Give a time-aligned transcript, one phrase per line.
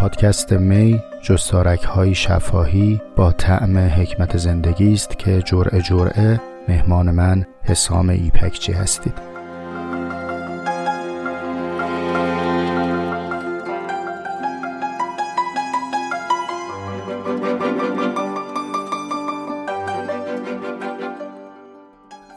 [0.00, 7.46] پادکست می جستارک های شفاهی با طعم حکمت زندگی است که جرعه جرعه مهمان من
[7.62, 9.12] حسام ایپکچی هستید.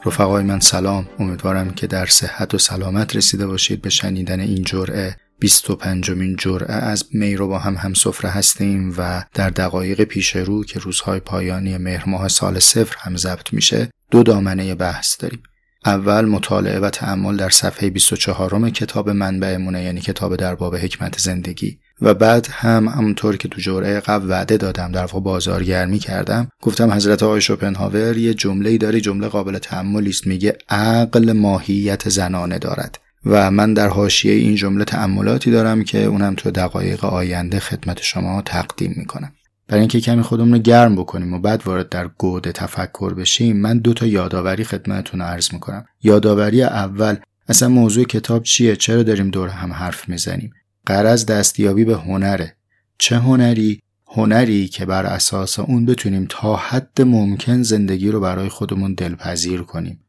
[0.06, 1.06] رفقای من سلام.
[1.20, 5.23] امیدوارم که در صحت و سلامت رسیده باشید به شنیدن این جرعه.
[5.44, 10.36] 25 مین جرعه از می رو با هم هم سفره هستیم و در دقایق پیش
[10.36, 15.44] رو که روزهای پایانی مهر ماه سال صفر هم ضبط میشه دو دامنه بحث داریم.
[15.86, 21.80] اول مطالعه و تعمل در صفحه 24 کتاب منبعمونه یعنی کتاب در باب حکمت زندگی.
[22.02, 26.48] و بعد هم همونطور که تو جرعه قبل وعده دادم در واقع بازارگرمی کردم.
[26.62, 32.10] گفتم حضرت آقای شوپنهاور یه جمله ای داره جمله قابل تأملی است میگه عقل ماهیت
[32.10, 33.03] زنانه دارد.
[33.26, 38.42] و من در حاشیه این جمله تأملاتی دارم که اونم تو دقایق آینده خدمت شما
[38.42, 39.32] تقدیم می‌کنم.
[39.68, 43.78] برای اینکه کمی خودمون رو گرم بکنیم و بعد وارد در گود تفکر بشیم من
[43.78, 45.86] دو تا یادآوری خدمتتون عرض می‌کنم.
[46.04, 47.16] یادآوری اول
[47.48, 50.54] اصلا موضوع کتاب چیه؟ چرا داریم دور هم حرف می‌زنیم؟
[50.86, 52.56] قرض دستیابی به هنره.
[52.98, 58.94] چه هنری؟ هنری که بر اساس اون بتونیم تا حد ممکن زندگی رو برای خودمون
[58.94, 60.00] دلپذیر کنیم.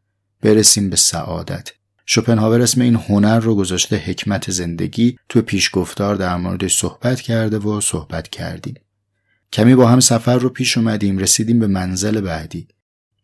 [0.42, 1.70] برسیم به سعادت.
[2.06, 7.80] شوپنهاور اسم این هنر رو گذاشته حکمت زندگی تو پیشگفتار در موردش صحبت کرده و
[7.80, 8.74] صحبت کردیم.
[9.52, 12.68] کمی با هم سفر رو پیش اومدیم رسیدیم به منزل بعدی.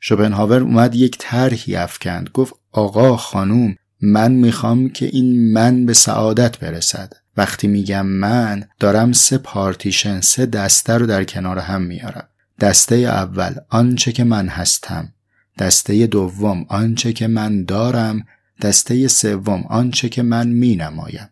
[0.01, 6.59] شوپنهاور اومد یک طرحی افکند گفت آقا خانوم من می‌خوام که این من به سعادت
[6.59, 7.13] برسد.
[7.37, 12.29] وقتی میگم من دارم سه پارتیشن سه دسته رو در کنار هم میارم.
[12.61, 15.13] دسته اول آنچه که من هستم.
[15.59, 18.27] دسته دوم آنچه که من دارم.
[18.61, 21.29] دسته سوم آنچه که من می نمایم.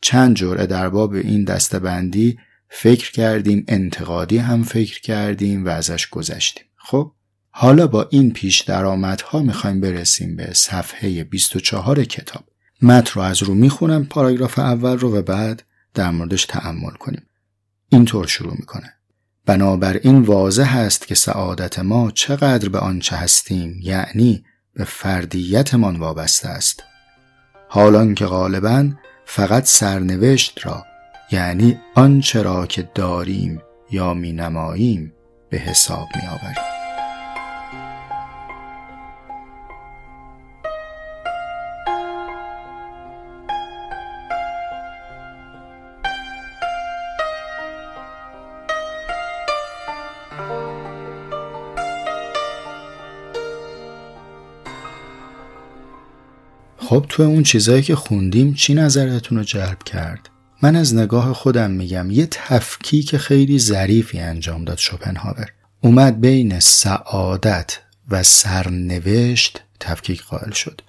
[0.00, 2.38] چند جرعه در باب این دسته بندی
[2.68, 6.64] فکر کردیم انتقادی هم فکر کردیم و ازش گذشتیم.
[6.76, 7.12] خب
[7.50, 12.44] حالا با این پیش درآمدها می‌خوایم برسیم به صفحه 24 کتاب.
[12.82, 15.62] متن رو از رو می‌خونم پاراگراف اول رو و بعد
[15.94, 17.22] در موردش تعمل کنیم.
[17.88, 18.92] اینطور شروع می‌کنه.
[19.46, 24.44] بنابراین واضح است که سعادت ما چقدر به آنچه هستیم یعنی
[24.74, 26.82] به فردیتمان وابسته است.
[27.68, 28.90] حالان که غالبا
[29.24, 30.84] فقط سرنوشت را
[31.30, 35.12] یعنی آنچه را که داریم یا می نماییم
[35.50, 36.73] به حساب می آوریم
[56.94, 60.30] خب تو اون چیزایی که خوندیم چی نظرتون رو جلب کرد؟
[60.62, 65.52] من از نگاه خودم میگم یه تفکیک خیلی ظریفی انجام داد شوپنهاور.
[65.80, 67.78] اومد بین سعادت
[68.08, 70.80] و سرنوشت تفکیک قائل شد.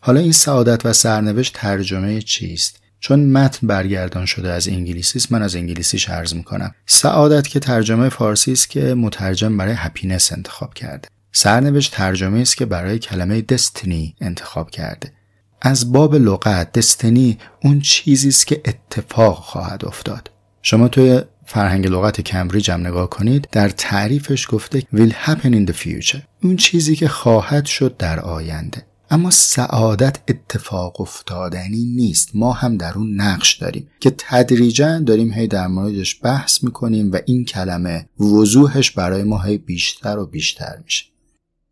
[0.00, 5.42] حالا این سعادت و سرنوشت ترجمه چیست؟ چون متن برگردان شده از انگلیسی است من
[5.42, 6.74] از انگلیسیش عرض می‌کنم.
[6.86, 11.08] سعادت که ترجمه فارسی است که مترجم برای هپینس انتخاب کرده.
[11.32, 15.12] سرنوشت ترجمه است که برای کلمه دستنی انتخاب کرده.
[15.60, 20.30] از باب لغت دستنی اون چیزی است که اتفاق خواهد افتاد.
[20.62, 25.74] شما توی فرهنگ لغت کمبریج هم نگاه کنید در تعریفش گفته will happen in the
[25.74, 26.20] future.
[26.42, 28.86] اون چیزی که خواهد شد در آینده.
[29.10, 32.30] اما سعادت اتفاق افتادنی نیست.
[32.34, 37.18] ما هم در اون نقش داریم که تدریجا داریم هی در موردش بحث می‌کنیم و
[37.26, 41.11] این کلمه وضوحش برای ما هی بیشتر و بیشتر میشه.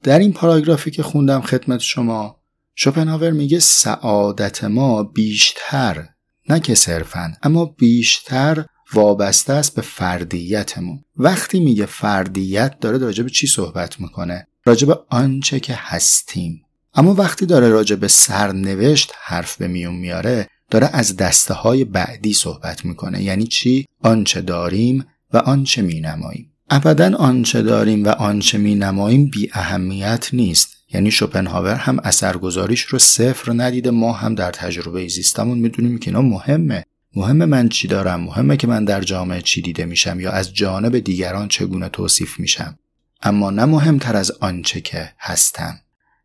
[0.02, 2.40] در این پاراگرافی که خوندم خدمت شما
[2.74, 6.08] شوپنهاور میگه سعادت ما بیشتر
[6.48, 11.04] نه که صرفا اما بیشتر وابسته است به فردیتمون.
[11.16, 16.62] وقتی میگه فردیت داره راجع به چی صحبت می‌کنه؟ راجع به آنچه که هستیم.
[16.94, 22.32] اما وقتی داره راجع به سرنوشت حرف به میون میاره داره از دسته های بعدی
[22.32, 23.22] صحبت می‌کنه.
[23.22, 26.49] یعنی چی؟ آنچه داریم و آنچه مینماییم.
[26.72, 30.76] ابدا آنچه داریم و آنچه می نماییم بی اهمیت نیست.
[30.92, 36.22] یعنی شوپنهاور هم اثرگذاریش رو صفر ندیده ما هم در تجربه زیستمون می‌دونیم که اینا
[36.22, 36.84] مهمه.
[37.16, 40.98] مهمه من چی دارم؟ مهمه که من در جامعه چی دیده میشم یا از جانب
[40.98, 42.78] دیگران چگونه توصیف میشم؟
[43.22, 45.74] اما نه مهمتر از آنچه که هستم.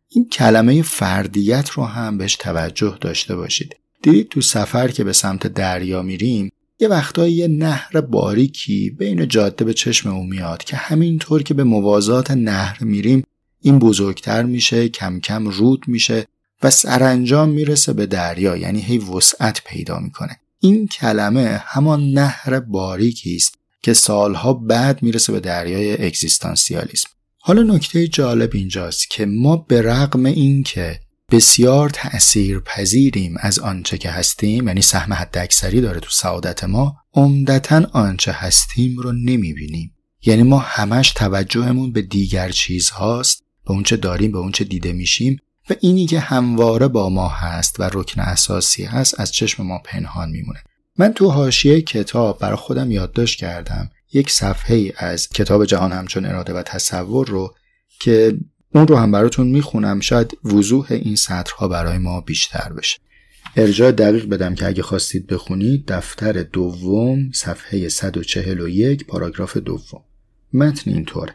[0.08, 3.76] این کلمه فردیت رو هم بهش توجه داشته باشید.
[4.02, 9.64] دیدید تو سفر که به سمت دریا میریم یه وقتایی یه نهر باریکی بین جاده
[9.64, 13.24] به چشم او میاد که همینطور که به موازات نهر میریم
[13.60, 16.26] این بزرگتر میشه کم کم رود میشه
[16.62, 20.36] و سرانجام می‌رسه به دریا یعنی هی وسعت پیدا می‌کنه.
[20.60, 27.08] این کلمه همان نهر باریکی است که سالها بعد می‌رسه به دریای اگزیستانسیالیسم.
[27.38, 31.00] حالا نکته جالب اینجاست که ما به رغم اینکه
[31.30, 36.96] بسیار تأثیر پذیریم از آنچه که هستیم یعنی سهم حد اکثری داره تو سعادت ما
[37.14, 39.92] عمدتا آنچه هستیم رو نمی‌بینیم.
[40.26, 45.38] یعنی ما همش توجهمون به دیگر چیزهاست به اونچه داریم به اونچه دیده میشیم
[45.70, 50.30] و اینی که همواره با ما هست و رکن اساسی هست از چشم ما پنهان
[50.30, 50.62] میمونه.
[50.98, 56.52] من تو حاشیه کتاب برای خودم یادداشت کردم یک صفحه از کتاب جهان همچون اراده
[56.52, 57.54] و تصور رو
[58.00, 58.38] که
[58.74, 60.00] اون رو هم براتون می‌خونم.
[60.00, 62.98] شاید وضوح این سطرها برای ما بیشتر بشه.
[63.56, 70.02] ارجاع دقیق بدم که اگه خواستید بخونید دفتر دوم صفحه 141 پاراگراف دوم.
[70.52, 71.34] متن اینطوره.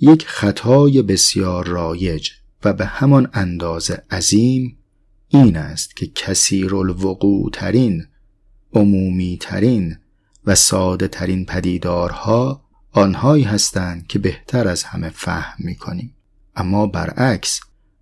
[0.00, 2.30] یک خطای بسیار رایج
[2.64, 4.78] و به همان اندازه عظیم
[5.28, 8.06] این است که کثیر الوقوع ترین
[8.72, 9.96] عمومی ترین
[10.46, 12.65] و ساده ترین پدیدارها
[12.96, 16.14] آنهایی هستند که بهتر از همه فهم می کنیم.
[16.56, 17.60] اما برعکس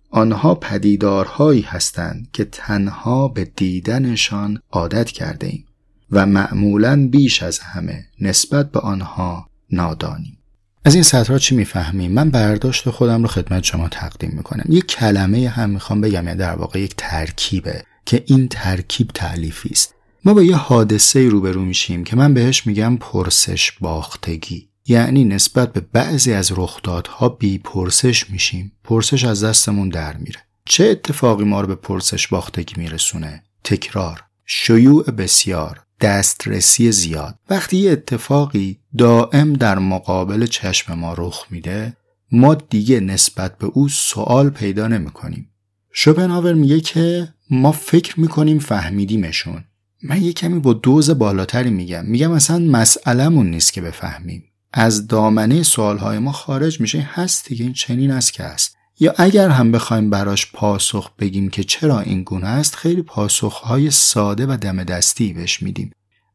[0.09, 5.65] آنها پدیدارهایی هستند که تنها به دیدنشان عادت کرده ایم
[6.11, 10.37] و معمولا بیش از همه نسبت به آنها نادانیم.
[10.85, 14.65] از این سطرها چی می‌فهمیم؟ من برداشت خودم رو خدمت شما تقدیم می‌کنم.
[14.69, 19.93] یک کلمه هم می‌خوام بگم یا در واقع یک ترکیبه که این ترکیب تعلیفی است.
[20.25, 25.81] ما با یه حادثه روبرو میشیم که من بهش میگم پرسش باختگی یعنی نسبت به
[25.93, 28.71] بعضی از رخدادها بی پرسش میشیم.
[28.83, 30.39] پرسش از دستمون در میره.
[30.65, 34.23] چه اتفاقی ما رو به پرسش باختگی میرسونه؟ تکرار.
[34.45, 35.81] شیوع بسیار.
[36.01, 37.39] دسترسی زیاد.
[37.49, 41.97] وقتی یه اتفاقی دائم در مقابل چشم ما رخ میده
[42.31, 45.49] ما دیگه نسبت به او سوال پیدا نمی‌کنیم.
[45.91, 49.63] شوپنهاور میگه که ما فکر می‌کنیم فهمیدیمشون.
[50.03, 52.05] من یه کمی با دوز بالاتری میگم.
[52.05, 54.43] میگم اصلا مسئلهمون نیست که بفهمیم.
[54.77, 57.09] از دامنه سوالهای ما خارج میشه.
[57.13, 61.63] هست دیگه این چنین است که است یا اگر هم بخوایم براش پاسخ بگیم که
[61.63, 65.91] چرا این گونه است خیلی پاسخهای ساده و دم دستی بهش میدیم.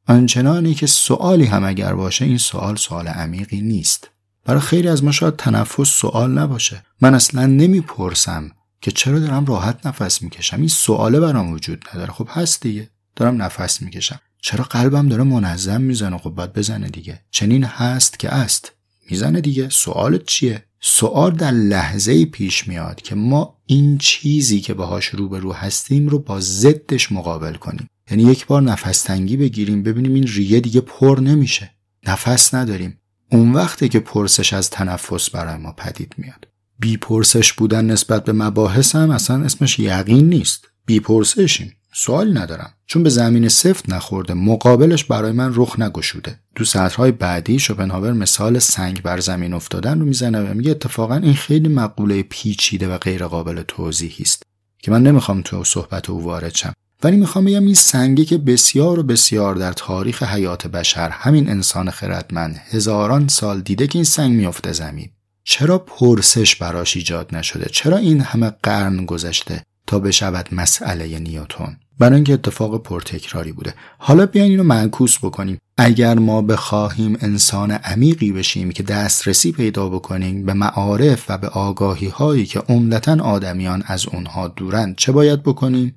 [0.09, 4.11] آنچنانی که سوالی هم اگر باشه این سوال سوال عمیقی نیست.
[4.45, 6.83] برای خیلی از ما شاید تنفس سوال نباشه.
[7.01, 8.51] من اصلا نمی‌پرسم
[8.81, 10.57] که چرا دارم راحت نفس می‌کشم.
[10.57, 12.13] این سواله برام وجود نداره.
[12.13, 12.91] خب هست دیگه.
[13.17, 14.21] دارم نفس می‌کشم.
[14.41, 17.21] چرا قلبم داره منظم می‌زنه؟ خب باید بزنه دیگه.
[17.31, 18.73] چنین هست که است.
[19.11, 19.69] می‌زنه دیگه.
[19.69, 26.09] سوالت چیه؟ سوال در لحظه پیش میاد که ما این چیزی که باهاش روبرو هستیم
[26.09, 27.89] رو با ضدش مقابل کنیم.
[28.11, 31.71] یعنی یک بار نفس تنگی بگیریم ببینیم این ریه دیگه پر نمیشه.
[32.07, 32.99] نفس نداریم.
[33.33, 36.49] اون وقته که پرسش از تنفس برای ما پدید میاد.
[36.79, 40.69] بی پرسش بودن نسبت به مباحث هم اصلا اسمش یقین نیست.
[40.87, 42.73] بی پرسشیم سوال ندارم.
[42.87, 46.39] چون به زمین سفت نخورده مقابلش برای من رخ نگشوده.
[46.55, 51.35] تو سطرهای بعدی شوپنهاور مثال سنگ بر زمین افتادن رو می‌زنه و میگه اتفاقا این
[51.35, 54.43] خیلی مقوله پیچیده و غیر قابل توضیحی است
[54.79, 56.73] که من نمی‌خوام تو صحبت او وارد شم.
[57.03, 61.91] ولی می‌خوام بگم این سنگی که بسیار و بسیار در تاریخ حیات بشر همین انسان
[61.91, 65.11] خردمند هزاران سال دیده که این سنگ میفته زمین.
[65.45, 72.15] چرا پرسش براش ایجاد نشده؟ چرا این همه قرن گذشته تا بشود مسئله نیوتون برای
[72.15, 73.75] اینکه اتفاق پرتکراری بوده.
[73.99, 75.59] حالا بیاین اینو معکوس بکنیم.
[75.79, 82.09] اگر ما بخواهیم انسان عمیقی بشیم که دسترسی پیدا بکنیم به معارف و به آگاهی
[82.09, 85.97] هایی که عمدتا آدمیان از اونها دورند چه باید بکنیم؟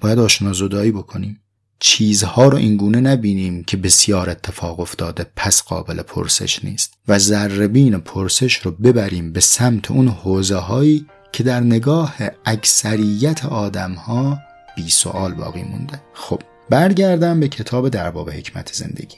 [0.00, 1.40] باید آشنا زدایی بکنیم.
[1.80, 6.94] چیزها رو اینگونه نبینیم که بسیار اتفاق افتاده پس قابل پرسش نیست.
[7.08, 12.14] و ذربین پرسش رو ببریم به سمت اون حوزه هایی که در نگاه
[12.46, 14.38] اکثریت آدم ها
[14.76, 16.00] بی سوال باقی مونده.
[16.12, 19.16] خب برگردم به کتاب درباب حکمت زندگی.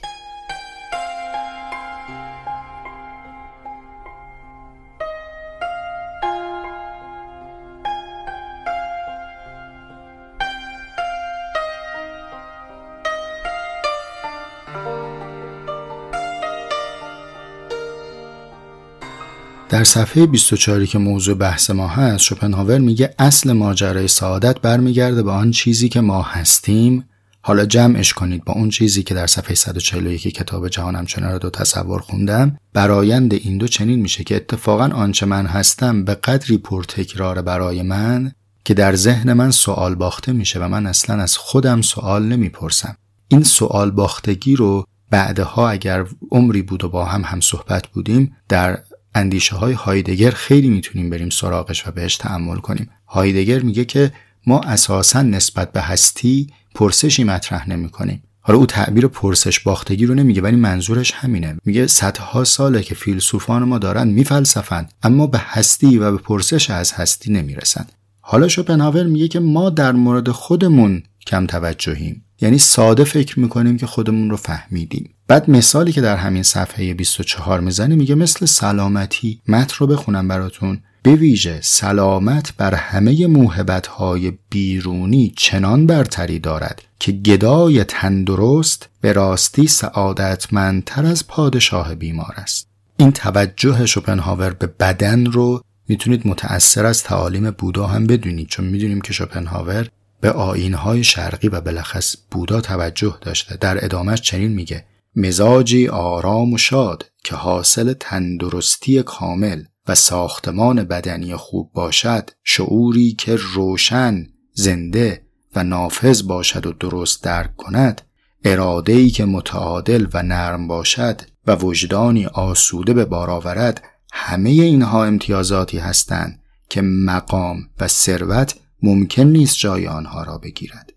[19.68, 25.30] در صفحه 24 که موضوع بحث ما هست شوپنهاور میگه اصل ماجرای سعادت برمیگرده به
[25.30, 27.04] آن چیزی که ما هستیم.
[27.42, 31.50] حالا جمعش کنید با اون چیزی که در صفحه 141 کتاب جهانم چنان را دو
[31.50, 32.56] تصور خوندم.
[32.72, 38.32] برایند این دو چنین میشه که اتفاقا آنچه من هستم به قدری پرتکرار برای من
[38.64, 42.96] که در ذهن من سوال باخته میشه و من اصلا از خودم سوال نمی‌پرسم.
[43.28, 48.78] این سوال باختگی رو بعدها اگر عمری بود و با هم هم صحبت بودیم در
[49.16, 52.90] اندیشه های هایدگر خیلی می‌تونیم بریم سراغش و بهش تعمل کنیم.
[53.06, 54.12] هایدگر میگه که
[54.46, 60.14] ما اساسا نسبت به هستی پرسشی مطرح نمی کنیم حالا او تعبیر پرسش باختگی رو
[60.14, 61.56] نمیگه ولی منظورش همینه.
[61.64, 66.92] میگه صدها ساله که فیلسوفان ما دارن میفلسفن اما به هستی و به پرسش از
[66.92, 67.86] هستی نمی‌رسن
[68.20, 72.24] حالا شوپنهاور میگه که ما در مورد خودمون کم توجهیم.
[72.40, 75.10] یعنی ساده فکر می‌کنیم که خودمون رو فهمیدیم.
[75.28, 79.40] بعد مثالی که در همین صفحه 24 می‌زنه میگه مثل سلامتی.
[79.48, 80.80] متن رو بخونم براتون.
[81.02, 89.12] به ویژه سلامت بر همه موهبت های بیرونی چنان برتری دارد که گدای تندرست به
[89.12, 92.68] راستی سعادتمندتر از پادشاه بیمار است.
[92.96, 99.00] این توجه شوپنهاور به بدن رو می‌تونید متأثر از تعالیم بودا هم بدونید چون می‌دونیم
[99.00, 99.88] که شوپنهاور
[100.20, 103.56] به آینهای شرقی و بلخص بودا توجه داشته.
[103.56, 104.84] در ادامش چنین میگه.
[105.16, 113.36] مزاجی آرام و شاد که حاصل تندرستی کامل و ساختمان بدنی خوب باشد شعوری که
[113.36, 115.22] روشن زنده
[115.54, 118.02] و نافذ باشد و درست درک کند
[118.44, 125.78] اراده‌ای که متعادل و نرم باشد و وجدانی آسوده به بار آورد همه اینها امتیازاتی
[125.78, 130.95] هستند که مقام و ثروت ممکن نیست جای آنها را بگیرد.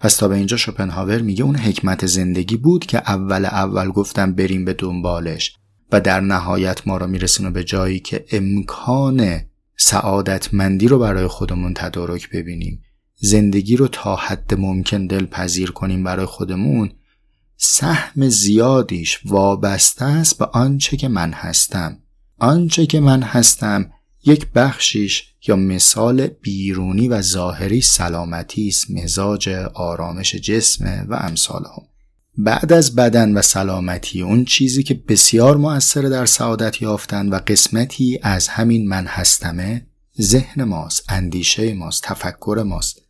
[0.00, 4.64] پس تا به اینجا شوپنهاور میگه اون حکمت زندگی بود که اول اول گفتم بریم
[4.64, 5.56] به دنبالش
[5.92, 9.40] و در نهایت ما را میرسونه به جایی که امکان
[9.76, 12.82] سعادتمندی رو برای خودمون تدارک ببینیم.
[13.20, 16.90] زندگی رو تا حد ممکن دلپذیر کنیم برای خودمون.
[17.56, 21.98] سهم زیادیش وابسته است به آنچه که من هستم.
[22.38, 23.90] آنچه که من هستم
[24.28, 31.82] یک بخشیش یا مثال بیرونی و ظاهری سلامتی است مزاج آرامش جسم و امثال هم.
[32.38, 38.18] بعد از بدن و سلامتی اون چیزی که بسیار مؤثر در سعادت یافتن و قسمتی
[38.22, 39.86] از همین من هستمه
[40.20, 43.02] ذهن ماست اندیشه ماست تفکر ماست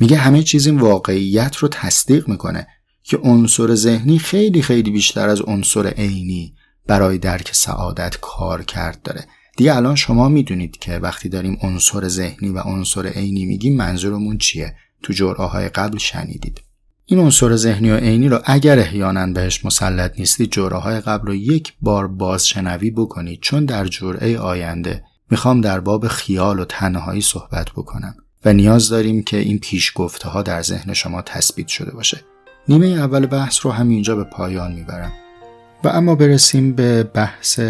[0.00, 2.66] میگه همه چیز این واقعیت رو تصدیق می‌کنه
[3.02, 6.54] که عنصر ذهنی خیلی خیلی بیشتر از عنصر عینی
[6.86, 9.26] برای درک سعادت کار کرد داره
[9.56, 14.74] دیگه الان شما می‌دونید که وقتی داریم عنصر ذهنی و عنصر عینی میگیم منظورمون چیه؟
[15.02, 16.60] تو جرعه قبل شنیدید.
[17.06, 21.34] این عنصر ذهنی و عینی رو اگر احیانا بهش مسلط نیستید جرعه های قبل رو
[21.34, 23.40] یک بار بازشنوی بکنید.
[23.40, 29.22] چون در جرعه آینده می‌خوام در باب خیال و تنهایی صحبت بکنم و نیاز داریم
[29.22, 32.20] که این پیشگفته ها در ذهن شما تثبیت شده باشه.
[32.68, 35.12] نیمه اول بحث رو همینجا به پایان می‌برم.
[35.84, 37.60] و اما برسیم به بحث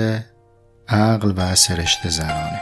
[0.88, 2.60] عقل و سرشت زنانه.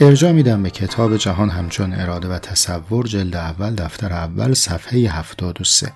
[0.00, 5.92] ارجا میدم به کتاب جهان همچون اراده و تصور جلد اول دفتر اول صفحه 73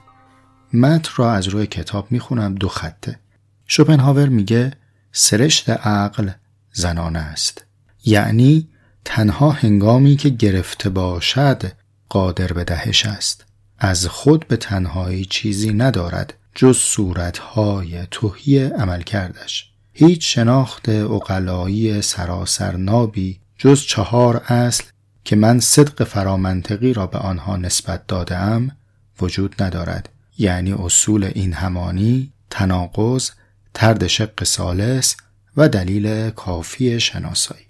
[0.73, 3.19] متن را از روی کتاب می‌خونم دو خطه.
[3.67, 4.80] شوپنهاور میگه
[5.13, 6.31] سرشت عقل
[6.73, 7.65] زنانه است.
[8.05, 8.69] یعنی
[9.05, 11.73] تنها هنگامی که گرفته باشد
[12.09, 13.45] قادر به دهش است.
[13.79, 22.77] از خود به تنهایی چیزی ندارد جز صورتهای توهی عمل کردش هیچ شناخت اقلایی سراسر
[22.77, 24.85] نابی جز چهار اصل
[25.25, 28.77] که من صدق فرامنطقی را به آنها نسبت دادم
[29.21, 30.09] وجود ندارد.
[30.39, 33.31] یعنی اصول این همانی تناقض
[33.75, 35.17] ترد شق سالس
[35.57, 37.65] و دلیل کافی شناسایی.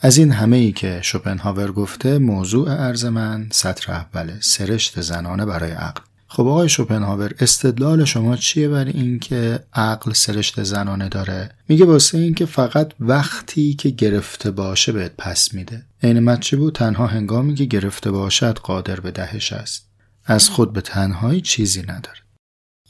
[0.00, 5.70] از این همه ای که شوپنهاور گفته موضوع عرض من سطر اوله سرشت زنانه برای
[5.70, 6.00] عقل.
[6.26, 12.46] خب آقای شوپنهاور استدلال شما چیه بر اینکه عقل سرشت زنانه داره؟ میگه واسه اینکه
[12.46, 15.82] فقط وقتی که گرفته باشه بهت پس میده.
[16.02, 19.86] عین چی بود تنها هنگامی که گرفته باشد قادر به دهش است.
[20.24, 22.18] از خود به تنهایی چیزی نداره.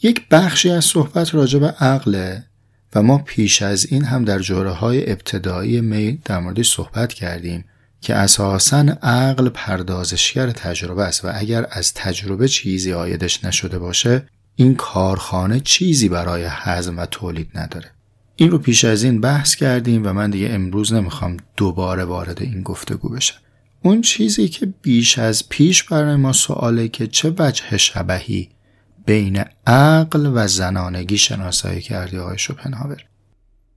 [0.02, 2.44] یک بخشی از صحبت راجع به عقله
[2.94, 7.64] و ما پیش از این هم در جوره های ابتدایی میل در موردش صحبت کردیم
[8.00, 14.74] که اساسا عقل پردازشگر تجربه است و اگر از تجربه چیزی آیدش نشده باشه این
[14.74, 17.90] کارخانه چیزی برای حزم و تولید نداره.
[18.36, 22.62] این رو پیش از این بحث کردیم و من دیگه امروز نمی‌خوام دوباره وارد این
[22.62, 23.36] گفتگو بشم.
[23.82, 28.48] اون چیزی که بیش از پیش برای ما سواله که چه وجه شبهی
[29.06, 33.04] بین عقل و زنانگی شناسایی کردی آقای شوپنهاور.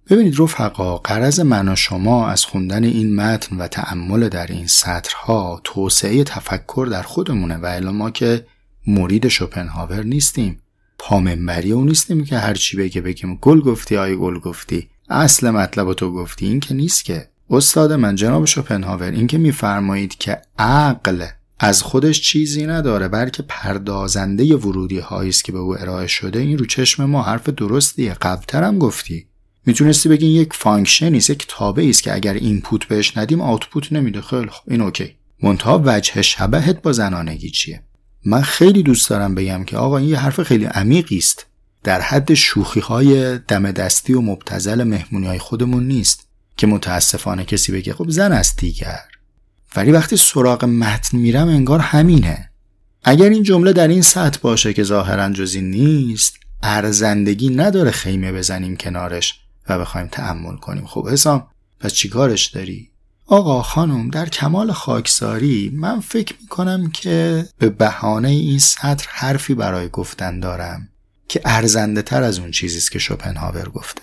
[0.09, 5.61] ببینید رفقا قرض من و شما از خوندن این متن و تأمل در این سطرها
[5.63, 8.45] توسعه تفکر در خودمونه و الا ما که
[8.87, 10.59] مرید شوپنهاور نیستیم.
[10.97, 13.35] پامنبری اون نیستیم که هر چی بگه بگیم.
[13.41, 14.89] گل گفتی آی گل گفتی.
[15.09, 16.45] اصل مطلب تو گفتی.
[16.45, 17.27] این که نیست که.
[17.49, 21.25] استاد من جناب شوپنهاور این که میفرمایید که عقل
[21.59, 26.39] از خودش چیزی نداره بلکه پردازنده ورودی هایی است که به او ارائه شده.
[26.39, 28.13] این رو چشم ما حرف درستیه.
[28.13, 29.27] قبلتر هم گفتی.
[29.65, 33.93] می‌تونستی بگین یک function ی است یک تابعی است که اگر input بهش ندیم output
[33.93, 34.21] نمیده.
[34.21, 34.71] خیلی خوب.
[34.71, 35.15] این OK.
[35.43, 37.81] منتها وجه شبهت با زنانگی چیه؟
[38.25, 41.45] من خیلی دوست دارم بگم که آقا این یه حرف خیلی عمیقی است.
[41.83, 47.71] در حد شوخی های دم دستی و مبتذل مهمونی های خودمون نیست که متاسفانه کسی
[47.71, 48.99] بگه خب زن است دیگر.
[49.75, 52.49] ولی وقتی سراغ متن میرم انگار همینه.
[53.03, 58.77] اگر این جمله در این سطح باشه که ظاهرا جزی نیست ارزندگی نداره خیمه بزنیم
[58.77, 59.39] کنارش
[59.69, 60.85] و بخوایم تعمل کنیم.
[60.85, 61.47] خب حسام
[61.79, 62.89] پس چیکارش داری؟
[63.27, 69.89] آقا خانم در کمال خاکساری من فکر می‌کنم که به بهانه این سطر حرفی برای
[69.89, 70.89] گفتن دارم
[71.27, 74.01] که ارزنده تر از اون چیزی است که شوپنهاور گفته.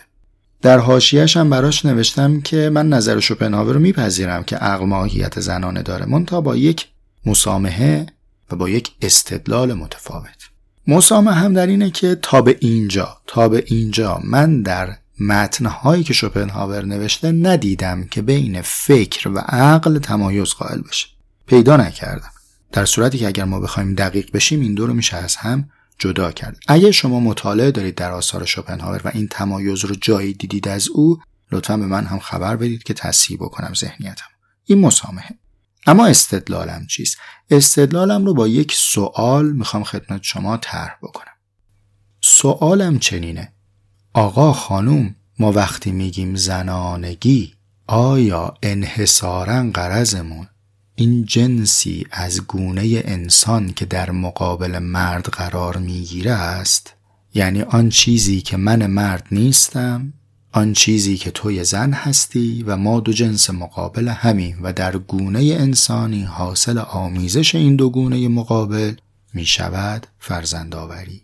[0.63, 5.83] در حاشیهش هم براش نوشتم که من نظر شوپنهاور رو میپذیرم که عقل ماهیت زنانه
[5.83, 6.07] داره.
[6.07, 6.89] منتها با یک
[7.27, 8.07] مسامحه
[8.51, 10.51] و با یک استدلال متفاوت.
[10.87, 16.13] مسامحه هم در اینه که تا به اینجا تا به اینجا من در متنهایی که
[16.15, 21.09] شوپنهاور نوشته ندیدم که بین فکر و عقل تمایز قائل باشه
[21.47, 22.31] پیدا نکردم.
[22.73, 25.69] در صورتی که اگر ما بخوایم دقیق بشیم این دو رو میشه از هم
[26.03, 26.59] جدا کرد.
[26.69, 31.21] اگر شما مطالعه دارید در آثار شوپنهاور و این تمایز رو جایی دیدید از او
[31.53, 34.27] لطفا به من هم خبر بدید که تصحیح بکنم ذهنیتم.
[34.65, 35.39] این مسامحه.
[35.87, 37.17] اما استدلالم چیست؟
[37.51, 41.33] استدلالم رو با یک سوال می‌خوام خدمت شما طرح بکنم.
[42.21, 43.53] سوالم چنینه.
[44.13, 47.55] آقا خانوم ما وقتی میگیم زنانگی
[47.87, 50.47] آیا انحصارا قرضمون
[50.95, 56.95] این جنسی از گونه انسان که در مقابل مرد قرار می‌گیره است
[57.35, 60.13] یعنی آن چیزی که من مرد نیستم
[60.53, 65.39] آن چیزی که توی زن هستی و ما دو جنس مقابل همیم و در گونه
[65.39, 68.95] انسانی حاصل آمیزش این دو گونه مقابل
[69.35, 71.23] می شود فرزندآوری.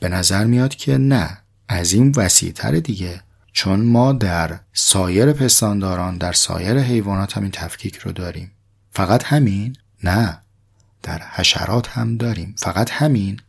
[0.00, 6.32] به نظر میاد که نه از این وسیعتر دیگه چون ما در سایر پستانداران در
[6.32, 8.50] سایر حیوانات همین تفکیک رو داریم.
[8.92, 10.38] فقط همین؟ نه.
[11.02, 12.54] در حشرات هم داریم.
[12.58, 13.40] فقط همین؟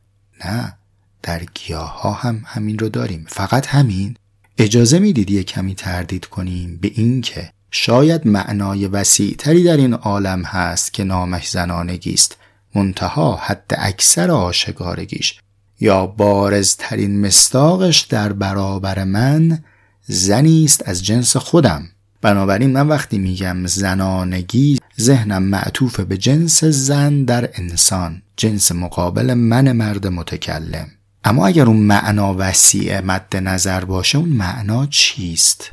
[0.45, 0.77] نه.
[1.23, 3.25] در گیاه ها هم همین رو داریم.
[3.29, 4.15] فقط همین؟
[4.57, 10.43] اجازه می‌دید یه کمی تردید کنیم به این که شاید معنای وسیعتری در این عالم
[10.43, 12.37] هست که نامش زنانگی است
[12.75, 15.39] منتها حد اکثر آشگارگیش
[15.79, 19.63] یا بارزترین مستاقش در برابر من
[20.05, 21.89] زنی است از جنس خودم.
[22.21, 29.71] بنابراین من وقتی میگم زنانگی ذهنم معطوف به جنس زن در انسان جنس مقابل من
[29.71, 30.87] مرد متکلم.
[31.23, 35.71] اما اگر اون معنا وسیع مد نظر باشه اون معنا چیست؟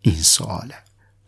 [0.00, 0.74] این سواله.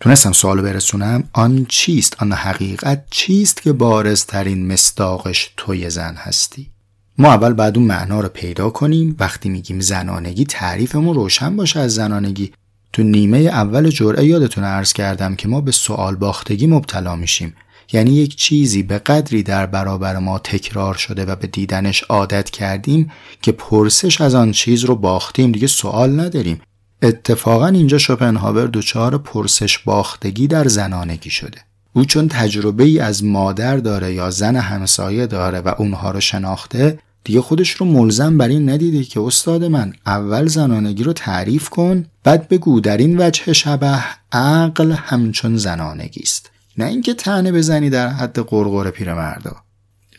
[0.00, 6.70] تونستم سوال برسونم آن چیست؟ آن حقیقت چیست که بارزترین مستاقش توی زن هستی؟
[7.18, 9.16] ما اول بعد اون معنا رو پیدا کنیم.
[9.18, 12.52] وقتی میگیم زنانگی تعریفمون روشن باشه از زنانگی.
[12.92, 17.54] تو نیمه اول جرعه یادتون عرض کردم که ما به سوال باختگی مبتلا میشیم.
[17.92, 23.10] یعنی یک چیزی به قدری در برابر ما تکرار شده و به دیدنش عادت کردیم
[23.42, 25.52] که پرسش از آن چیز رو باختیم.
[25.52, 26.60] دیگه سوال نداریم.
[27.02, 31.58] اتفاقا اینجا شوپنهاور دچار پرسش باختگی در زنانگی شده.
[31.92, 36.98] او چون تجربه ای از مادر داره یا زن همسایه داره و اونها رو شناخته
[37.24, 42.04] دیگه خودش رو ملزم بر این ندیده که استاد من اول زنانگی رو تعریف کن
[42.24, 48.08] بعد بگو در این وجه شبه عقل همچون زنانگی است نه اینکه تنه بزنی در
[48.08, 49.56] حد قرقر پیرمردا.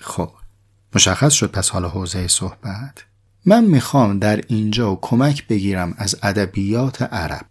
[0.02, 0.30] خب
[0.96, 3.04] مشخص شد پس حالا حوزه صحبت.
[3.46, 7.46] من می‌خوام در اینجا کمک بگیرم از ادبیات عرب.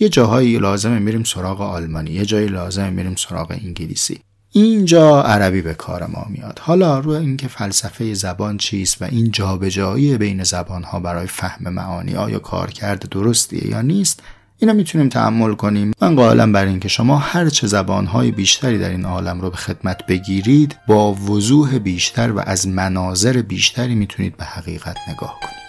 [0.00, 4.20] یه جاهایی لازمه میریم سراغ آلمانی یه جایی لازمه میریم سراغ انگلیسی.
[4.52, 6.58] اینجا عربی به کار ما میاد.
[6.62, 12.38] حالا رو اینکه فلسفه زبان چیست و این جابجایی بین زبانها برای فهم معانی آیا
[12.38, 14.22] کار کرده درستیه یا نیست
[14.58, 15.92] اینا می‌تونیم تحمل کنیم.
[16.00, 20.06] من قائلم بر اینکه شما هر چه زبانهای بیشتری در این عالم رو به خدمت
[20.06, 25.67] بگیرید با وضوح بیشتر و از مناظر بیشتری می‌تونید به حقیقت نگاه کنید.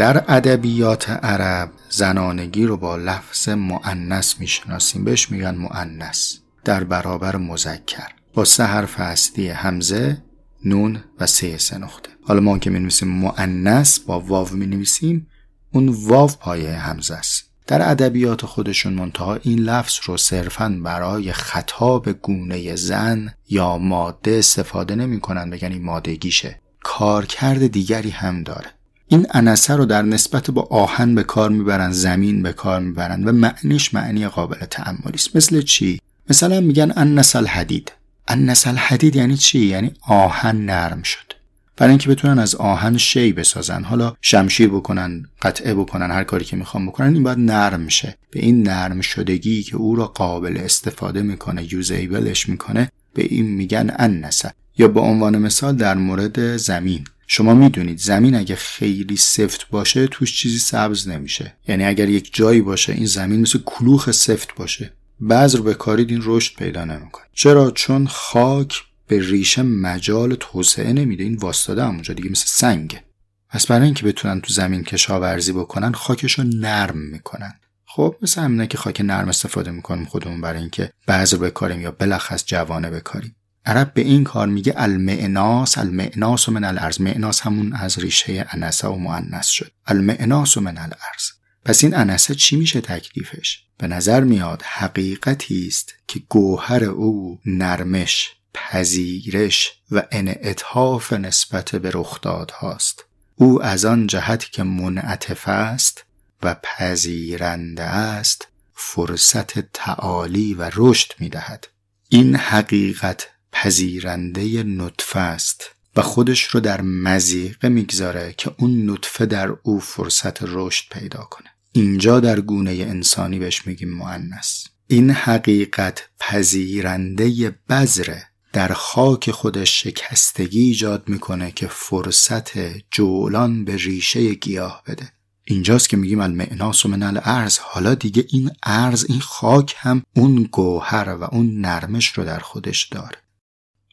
[0.00, 5.04] در ادبیات عرب زنانگی رو با لفظ معنس می‌شناسیم.
[5.04, 8.08] بهش میگن معنس در برابر مذکر.
[8.34, 10.22] با سه حرف اصلی همزه
[10.64, 12.10] نون و سه سه نقطه.
[12.26, 15.26] حالا ما که می نویسیم معنس با واو می نویسیم
[15.72, 17.44] اون واو پایه همزه است.
[17.66, 24.94] در ادبیات خودشون منتها این لفظ رو صرفا برای خطاب گونه زن یا ماده استفاده
[24.94, 26.60] نمی‌کنن بگن این مادگیشه.
[26.82, 28.70] کارکرد دیگری هم داره.
[29.12, 33.32] این انسه رو در نسبت با آهن به کار می‌برن زمین به کار می‌برن و
[33.32, 35.36] معنیش معنی قابل تعملی است.
[35.36, 37.92] مثل چی؟ مثلا میگن انس الحدید.
[38.28, 41.32] انس الحدید یعنی چی؟ یعنی آهن نرم شد.
[41.76, 43.82] برای اینکه بتونن از آهن شی بسازن.
[43.82, 48.16] حالا شمشیر بکنن قطعه بکنن هر کاری که می‌خوان بکنن این باید نرم شه.
[48.30, 53.94] به این نرم شدگی که او را قابل استفاده می‌کنه یوزیبلش می‌کنه به این میگن
[53.98, 57.04] انسه یا به عنوان مثال در مورد زمین.
[57.32, 61.56] شما می‌دونید زمین اگه خیلی سفت باشه توش چیزی سبز نمیشه.
[61.68, 64.92] یعنی اگر یک جایی باشه این زمین مثل کلوخ سفت باشه.
[65.30, 67.24] بذر به کارید این رشد پیدا نمی‌کنه.
[67.32, 71.24] چرا؟ چون خاک به ریشه مجال توسعه نمیده.
[71.24, 73.04] این واسطاده همونجا دیگه مثل سنگه.
[73.50, 77.52] پس برای اینکه بتونن تو زمین کشاورزی بکنن خاکش رو نرم می‌کنن.
[77.84, 82.44] خب مثل همینه که خاک نرم استفاده می‌کنیم خودمون برای اینکه بذر بکاریم یا بلخص
[82.46, 83.36] جوانه بکاریم.
[83.66, 87.00] عرب به این کار میگه المعناس المعناس من الارض.
[87.00, 89.72] معناس همون از ریشه انسه و مؤنث شد.
[89.86, 91.30] المعناس من الارض.
[91.64, 98.30] پس این انسه چی میشه تکلیفش؟ به نظر میاد حقیقتی است که گوهر او نرمش
[98.54, 106.04] پذیرش و انعطاف نسبت به رخداد هاست او از آن جهت که منعطف است
[106.42, 111.66] و پذیرنده است فرصت تعالی و رشد می دهد.
[112.08, 115.64] این حقیقت پذیرنده نطفه است
[115.96, 121.48] و خودش رو در مزیقه می‌گذاره که اون نطفه در او فرصت رشد پیدا کنه.
[121.72, 130.60] اینجا در گونه انسانی بهش میگیم معنس این حقیقت پذیرنده بذره در خاک خودش شکستگی
[130.60, 132.50] ایجاد می‌کنه که فرصت
[132.90, 135.12] جولان به ریشه گیاه بده.
[135.44, 137.58] اینجاست که میگیم المعناس و من الارض.
[137.58, 142.88] حالا دیگه این ارز این خاک هم اون گوهر و اون نرمش رو در خودش
[142.88, 143.18] داره.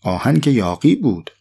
[0.03, 1.31] آهن که یاقی بود.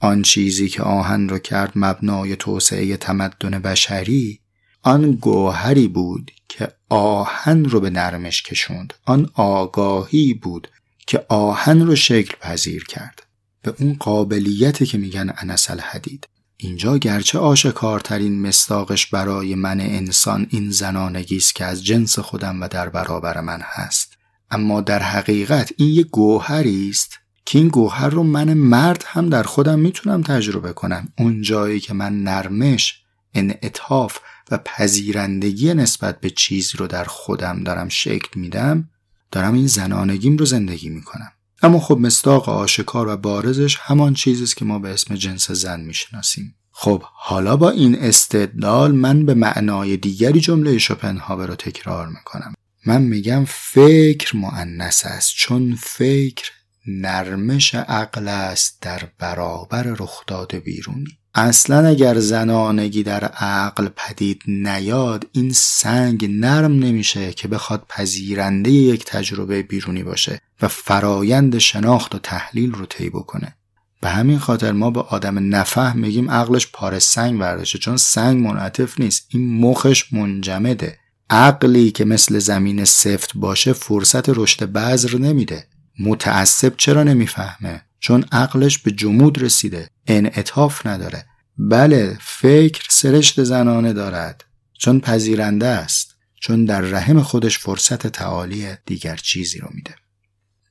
[0.00, 4.40] آن چیزی که آهن رو کرد مبنای توسعه تمدن بشری
[4.82, 8.94] آن گوهری بود که آهن رو به نرمش کشوند.
[9.04, 10.68] آن آگاهی بود
[11.06, 13.22] که آهن رو شکل پذیر کرد.
[13.62, 16.28] به اون قابلیتی که میگن انس الحدید.
[16.56, 22.68] اینجا گرچه آشکارترین مستاقش برای من انسان این زنانگی است که از جنس خودم و
[22.68, 24.12] در برابر من هست.
[24.50, 29.42] اما در حقیقت این یه گوهری است که این گوهر رو من مرد هم در
[29.42, 31.08] خودم می‌تونم تجربه کنم.
[31.18, 33.02] اون جایی که من نرمش
[33.34, 34.18] انعطاف
[34.50, 38.88] و پذیرندگی نسبت به چیز رو در خودم دارم شکل میدم
[39.30, 41.32] دارم این زنانگیم رو زندگی می‌کنم.
[41.62, 45.80] اما خب مستاق آشکار و بارزش همان چیزی است که ما به اسم جنس زن
[45.80, 46.54] می‌شناسیم.
[46.72, 52.54] خب حالا با این استدلال من به معنای دیگری جمله شوپنهاور رو تکرار می‌کنم.
[52.86, 56.50] من میگم فکر معنس است چون فکر
[56.86, 61.18] نرمش عقل است در برابر رخداد بیرونی.
[61.34, 69.04] اصلا اگر زنانگی در عقل پدید نیاد این سنگ نرم نمیشه که بخواد پذیرنده یک
[69.04, 73.56] تجربه بیرونی باشه و فرایند شناخت و تحلیل رو طی بکنه.
[74.00, 79.00] به همین خاطر ما به آدم نفهم میگیم عقلش پاره سنگ برداشته چون سنگ منعطف
[79.00, 79.26] نیست.
[79.28, 80.98] این مخش منجمده.
[81.30, 85.66] عقلی که مثل زمین سفت باشه فرصت رشد بذر نمیده.
[86.02, 91.24] متعصب چرا نمی‌فهمه؟ چون عقلش به جمود رسیده انعطاف نداره.
[91.58, 94.44] بله فکر سرشت زنانه دارد.
[94.78, 96.14] چون پذیرنده است.
[96.40, 99.94] چون در رحم خودش فرصت تعالی دیگر چیزی رو میده.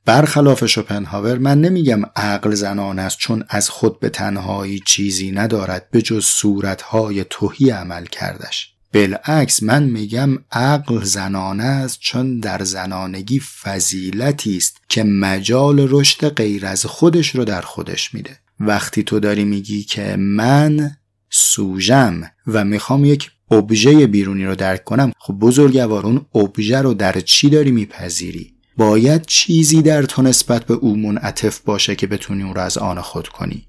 [0.05, 6.01] برخلاف شوپنهاور من نمیگم عقل زنان است چون از خود به تنهایی چیزی ندارد به
[6.01, 8.73] جز صورتهای توهی عمل کردش.
[8.93, 16.65] بالعکس من میگم عقل زنانه است چون در زنانگی فضیلتی است که مجال رشد غیر
[16.65, 18.37] از خودش رو در خودش میده.
[18.59, 20.97] وقتی تو داری میگی که من
[21.29, 27.19] سوژم و می‌خوام یک ابژه بیرونی رو درک کنم خب بزرگوار اون ابژه رو در
[27.19, 32.55] چی داری میپذیری؟ باید چیزی در تو نسبت به او منعطف باشه که بتونی اون
[32.55, 33.67] رو از آن خود کنی.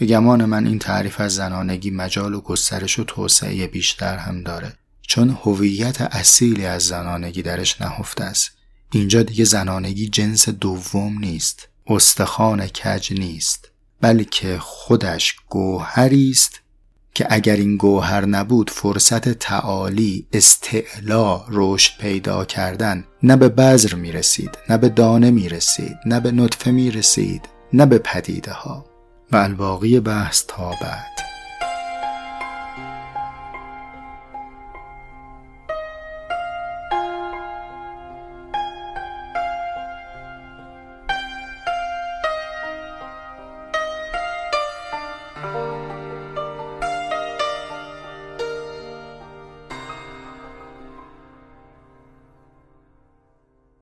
[0.00, 4.72] به گمان من این تعریف از زنانگی مجال و گسترش و توسعه بیشتر هم داره.
[5.02, 8.50] چون هویت اصیلی از زنانگی درش نهفته است.
[8.92, 11.68] اینجا دیگه زنانگی جنس دوم نیست.
[11.86, 13.70] استخوان کج نیست.
[14.00, 16.60] بلکه خودش گوهری است
[17.14, 24.12] که اگر این گوهر نبود فرصت تعالی استعلا رشد پیدا کردن نه به بذر می
[24.12, 28.89] رسید نه به دانه می رسید نه به نطفه می رسید نه به پدیده ها
[29.32, 31.29] و الباقی بحث تا بعد.